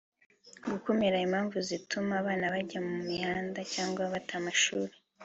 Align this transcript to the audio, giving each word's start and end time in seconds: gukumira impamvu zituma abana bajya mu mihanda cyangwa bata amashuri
gukumira 0.71 1.17
impamvu 1.25 1.57
zituma 1.67 2.13
abana 2.21 2.45
bajya 2.53 2.79
mu 2.87 2.95
mihanda 3.07 3.59
cyangwa 3.73 4.03
bata 4.11 4.33
amashuri 4.41 4.93